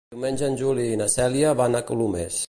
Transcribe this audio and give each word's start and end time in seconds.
Diumenge 0.13 0.47
en 0.51 0.55
Juli 0.61 0.85
i 0.93 0.97
na 1.01 1.09
Cèlia 1.17 1.51
van 1.61 1.77
a 1.77 1.83
Colomers. 1.91 2.39